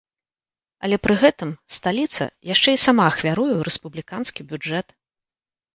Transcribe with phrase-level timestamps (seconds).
[0.87, 4.87] Але пры гэтым сталіца яшчэ і сама ахвяруе ў рэспубліканскі бюджэт.